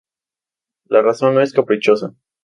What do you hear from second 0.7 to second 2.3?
La razón no es caprichosa.